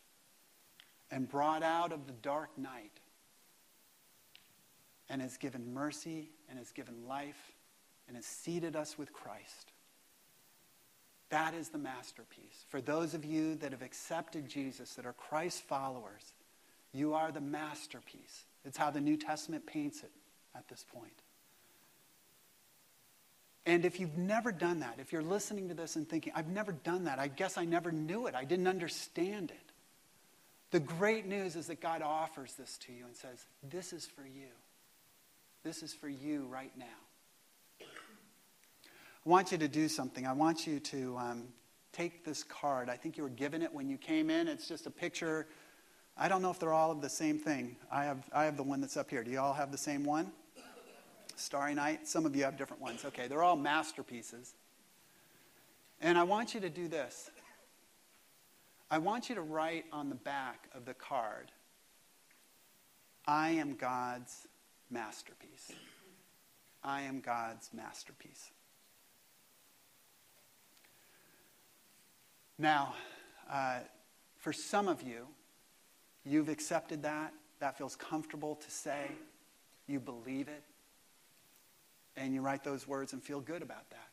[1.09, 2.99] and brought out of the dark night
[5.09, 7.51] and has given mercy and has given life
[8.07, 9.70] and has seated us with Christ.
[11.31, 12.65] That is the masterpiece.
[12.67, 16.33] For those of you that have accepted Jesus, that are Christ followers,
[16.93, 18.43] you are the masterpiece.
[18.65, 20.11] It's how the New Testament paints it
[20.53, 21.13] at this point.
[23.65, 26.73] And if you've never done that, if you're listening to this and thinking, I've never
[26.73, 29.71] done that, I guess I never knew it, I didn't understand it.
[30.71, 34.23] The great news is that God offers this to you and says, This is for
[34.23, 34.47] you.
[35.63, 36.85] This is for you right now.
[39.25, 40.25] I want you to do something.
[40.25, 41.43] I want you to um,
[41.93, 42.89] take this card.
[42.89, 44.47] I think you were given it when you came in.
[44.47, 45.47] It's just a picture.
[46.17, 47.75] I don't know if they're all of the same thing.
[47.91, 49.23] I have, I have the one that's up here.
[49.23, 50.31] Do you all have the same one?
[51.35, 52.07] Starry Night?
[52.07, 53.05] Some of you have different ones.
[53.05, 54.55] Okay, they're all masterpieces.
[56.01, 57.29] And I want you to do this.
[58.89, 61.51] I want you to write on the back of the card,
[63.27, 64.47] I am God's
[64.89, 65.71] masterpiece.
[66.83, 68.49] I am God's masterpiece.
[72.61, 72.93] Now,
[73.51, 73.79] uh,
[74.37, 75.25] for some of you,
[76.23, 77.33] you've accepted that.
[77.59, 79.07] That feels comfortable to say.
[79.87, 80.63] You believe it.
[82.15, 84.09] And you write those words and feel good about that.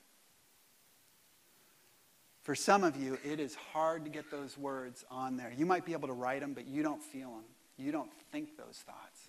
[2.42, 5.53] For some of you, it is hard to get those words on there.
[5.55, 7.44] You might be able to write them, but you don't feel them.
[7.76, 9.28] You don't think those thoughts.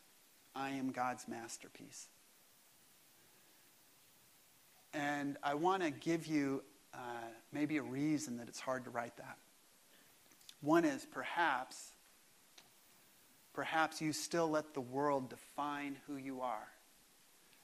[0.55, 2.07] I am God's masterpiece.
[4.93, 6.63] And I want to give you
[6.93, 6.97] uh,
[7.51, 9.37] maybe a reason that it's hard to write that.
[10.61, 11.91] One is perhaps,
[13.53, 16.67] perhaps you still let the world define who you are.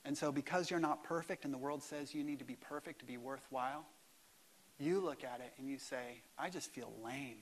[0.06, 3.00] And so, because you're not perfect and the world says you need to be perfect
[3.00, 3.86] to be worthwhile,
[4.80, 7.38] you look at it and you say, I just feel lame.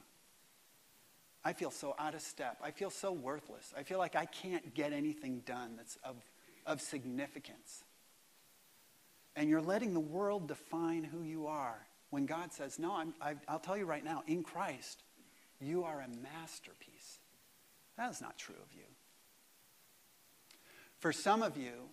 [1.44, 2.58] I feel so out of step.
[2.64, 3.74] I feel so worthless.
[3.78, 6.16] I feel like I can't get anything done that's of,
[6.66, 7.84] of significance.
[9.36, 11.88] And you're letting the world define who you are.
[12.12, 15.04] When God says, No, I'm, I, I'll tell you right now, in Christ,
[15.60, 17.20] you are a masterpiece.
[17.98, 18.84] That is not true of you.
[21.00, 21.90] For some of you,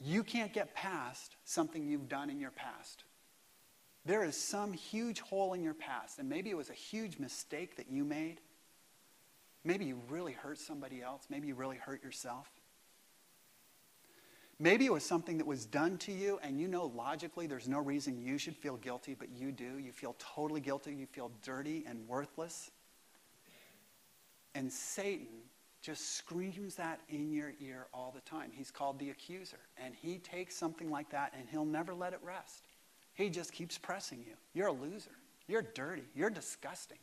[0.00, 3.04] you can't get past something you've done in your past.
[4.04, 7.76] There is some huge hole in your past, and maybe it was a huge mistake
[7.76, 8.40] that you made.
[9.64, 11.26] Maybe you really hurt somebody else.
[11.30, 12.48] Maybe you really hurt yourself.
[14.62, 17.80] Maybe it was something that was done to you, and you know logically there's no
[17.80, 19.76] reason you should feel guilty, but you do.
[19.78, 20.94] You feel totally guilty.
[20.94, 22.70] You feel dirty and worthless.
[24.54, 25.26] And Satan
[25.80, 28.52] just screams that in your ear all the time.
[28.54, 29.58] He's called the accuser.
[29.76, 32.62] And he takes something like that and he'll never let it rest.
[33.14, 34.34] He just keeps pressing you.
[34.54, 35.10] You're a loser.
[35.48, 36.04] You're dirty.
[36.14, 36.98] You're disgusting.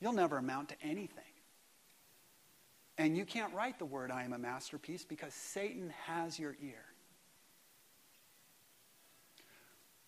[0.00, 1.33] You'll never amount to anything.
[2.96, 6.84] And you can't write the word, I am a masterpiece, because Satan has your ear.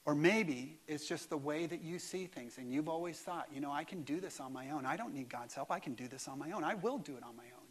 [0.04, 3.60] Or maybe it's just the way that you see things, and you've always thought, you
[3.60, 4.86] know, I can do this on my own.
[4.86, 5.72] I don't need God's help.
[5.72, 6.62] I can do this on my own.
[6.62, 7.66] I will do it on my own.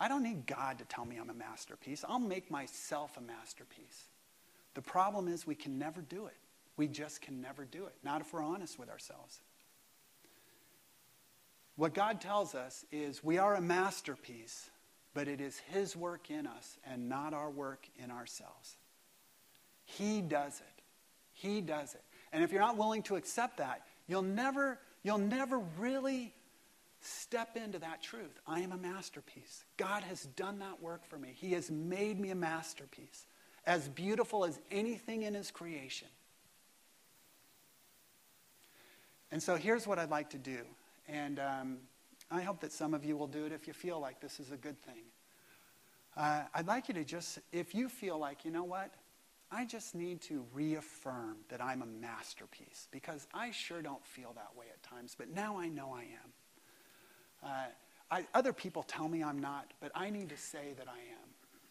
[0.00, 2.04] I don't need God to tell me I'm a masterpiece.
[2.08, 4.08] I'll make myself a masterpiece.
[4.74, 6.36] The problem is we can never do it.
[6.76, 9.40] We just can never do it, not if we're honest with ourselves.
[11.80, 14.68] What God tells us is we are a masterpiece,
[15.14, 18.76] but it is His work in us and not our work in ourselves.
[19.86, 20.82] He does it.
[21.32, 22.02] He does it.
[22.34, 26.34] And if you're not willing to accept that, you'll never, you'll never really
[27.00, 28.38] step into that truth.
[28.46, 29.64] I am a masterpiece.
[29.78, 31.32] God has done that work for me.
[31.34, 33.24] He has made me a masterpiece,
[33.64, 36.08] as beautiful as anything in His creation.
[39.32, 40.58] And so here's what I'd like to do.
[41.10, 41.78] And um,
[42.30, 44.52] I hope that some of you will do it if you feel like this is
[44.52, 45.02] a good thing.
[46.16, 48.90] Uh, I'd like you to just, if you feel like, you know what,
[49.50, 54.50] I just need to reaffirm that I'm a masterpiece because I sure don't feel that
[54.56, 56.32] way at times, but now I know I am.
[57.42, 57.66] Uh,
[58.12, 61.28] I, other people tell me I'm not, but I need to say that I am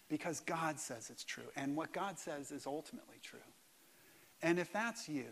[0.10, 1.44] because God says it's true.
[1.56, 3.40] And what God says is ultimately true.
[4.42, 5.28] And if that's you,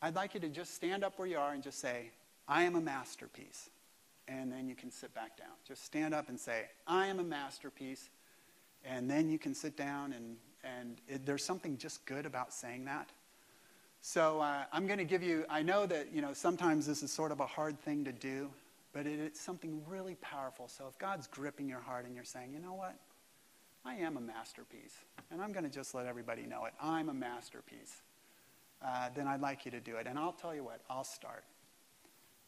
[0.00, 2.10] I'd like you to just stand up where you are and just say,
[2.48, 3.70] I am a masterpiece.
[4.26, 5.48] And then you can sit back down.
[5.66, 8.10] Just stand up and say, I am a masterpiece.
[8.84, 12.84] And then you can sit down, and, and it, there's something just good about saying
[12.84, 13.08] that.
[14.00, 17.10] So uh, I'm going to give you, I know that, you know, sometimes this is
[17.10, 18.50] sort of a hard thing to do,
[18.92, 20.68] but it, it's something really powerful.
[20.68, 22.94] So if God's gripping your heart and you're saying, you know what?
[23.84, 24.96] I am a masterpiece.
[25.30, 26.74] And I'm going to just let everybody know it.
[26.80, 28.02] I'm a masterpiece.
[28.84, 30.06] Uh, then I'd like you to do it.
[30.06, 31.44] And I'll tell you what, I'll start.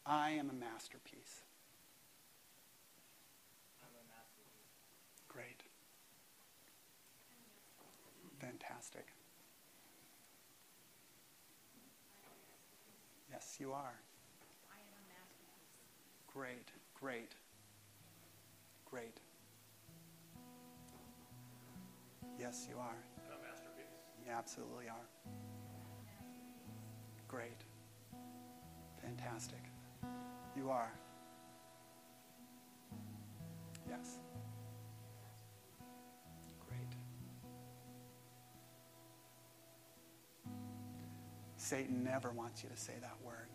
[0.05, 1.43] I am a masterpiece.
[5.27, 5.63] Great.
[8.39, 9.07] Fantastic.
[13.31, 13.99] Yes, you are.
[16.33, 17.35] Great, great,
[18.89, 19.19] great.
[22.39, 22.97] Yes, you are.
[24.25, 25.31] You absolutely are.
[27.27, 27.63] Great.
[29.01, 29.59] Fantastic.
[30.55, 30.91] You are.
[33.89, 34.19] Yes.
[36.67, 36.95] Great.
[41.57, 43.47] Satan never wants you to say that word.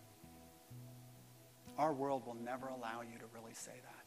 [1.79, 4.07] Our world will never allow you to really say that.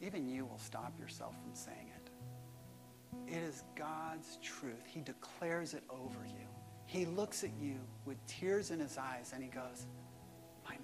[0.00, 2.10] Even you will stop yourself from saying it.
[3.26, 4.84] It is God's truth.
[4.86, 6.46] He declares it over you.
[6.86, 7.76] He looks at you
[8.06, 9.86] with tears in his eyes and he goes,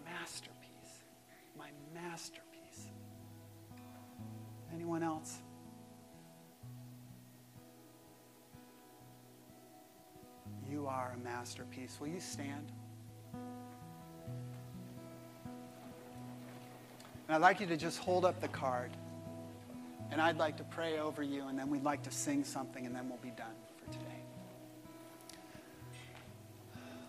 [0.04, 1.04] masterpiece,
[1.58, 2.88] my masterpiece.
[4.74, 5.38] Anyone else?
[10.70, 11.98] You are a masterpiece.
[12.00, 12.72] Will you stand?
[17.26, 18.90] And I'd like you to just hold up the card.
[20.10, 22.94] And I'd like to pray over you, and then we'd like to sing something, and
[22.94, 24.22] then we'll be done for today.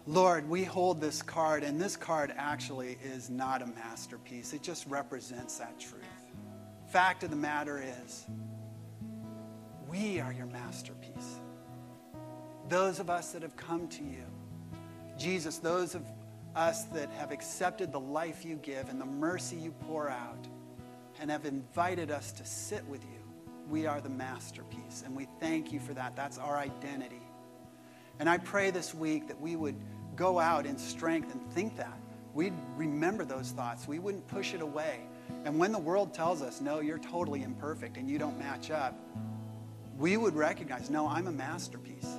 [0.07, 4.53] Lord, we hold this card, and this card actually is not a masterpiece.
[4.53, 6.03] It just represents that truth.
[6.87, 8.25] Fact of the matter is,
[9.89, 11.39] we are your masterpiece.
[12.69, 14.23] Those of us that have come to you,
[15.17, 16.03] Jesus, those of
[16.55, 20.47] us that have accepted the life you give and the mercy you pour out
[21.19, 23.19] and have invited us to sit with you,
[23.69, 25.01] we are the masterpiece.
[25.03, 26.15] And we thank you for that.
[26.15, 27.21] That's our identity.
[28.19, 29.75] And I pray this week that we would
[30.15, 31.97] go out in strength and think that.
[32.33, 33.87] We'd remember those thoughts.
[33.87, 34.99] We wouldn't push it away.
[35.45, 38.93] And when the world tells us, no, you're totally imperfect and you don't match up,
[39.97, 42.17] we would recognize, no, I'm a masterpiece.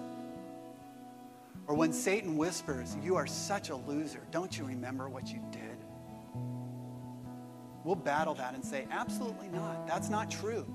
[1.66, 5.62] Or when Satan whispers, You are such a loser, don't you remember what you did?
[7.84, 9.86] We'll battle that and say, Absolutely not.
[9.86, 10.66] That's not true.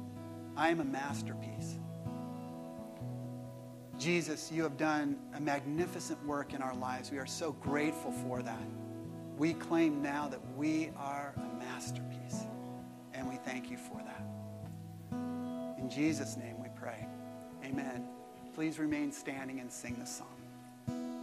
[0.56, 1.78] I am a masterpiece.
[4.02, 7.12] Jesus, you have done a magnificent work in our lives.
[7.12, 8.68] We are so grateful for that.
[9.38, 12.48] We claim now that we are a masterpiece,
[13.14, 14.26] and we thank you for that.
[15.78, 17.06] In Jesus' name we pray.
[17.64, 18.08] Amen.
[18.56, 21.21] Please remain standing and sing the song.